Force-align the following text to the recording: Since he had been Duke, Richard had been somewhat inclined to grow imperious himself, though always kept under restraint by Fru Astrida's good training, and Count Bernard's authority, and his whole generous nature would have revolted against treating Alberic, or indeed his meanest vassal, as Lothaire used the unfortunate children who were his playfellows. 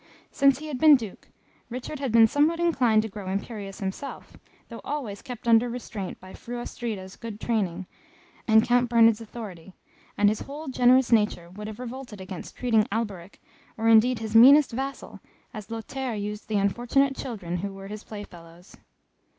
Since 0.31 0.57
he 0.57 0.65
had 0.65 0.79
been 0.79 0.95
Duke, 0.95 1.27
Richard 1.69 1.99
had 1.99 2.11
been 2.11 2.25
somewhat 2.25 2.59
inclined 2.59 3.03
to 3.03 3.07
grow 3.07 3.29
imperious 3.29 3.79
himself, 3.81 4.35
though 4.67 4.81
always 4.83 5.21
kept 5.21 5.47
under 5.47 5.69
restraint 5.69 6.19
by 6.19 6.33
Fru 6.33 6.59
Astrida's 6.59 7.15
good 7.15 7.39
training, 7.39 7.85
and 8.47 8.63
Count 8.63 8.89
Bernard's 8.89 9.21
authority, 9.21 9.75
and 10.17 10.27
his 10.27 10.39
whole 10.41 10.69
generous 10.69 11.11
nature 11.11 11.51
would 11.51 11.67
have 11.67 11.77
revolted 11.77 12.19
against 12.19 12.55
treating 12.57 12.87
Alberic, 12.91 13.39
or 13.77 13.87
indeed 13.89 14.17
his 14.17 14.35
meanest 14.35 14.71
vassal, 14.71 15.19
as 15.53 15.69
Lothaire 15.69 16.15
used 16.15 16.47
the 16.47 16.57
unfortunate 16.57 17.15
children 17.15 17.57
who 17.57 17.71
were 17.71 17.87
his 17.87 18.03
playfellows. 18.03 18.75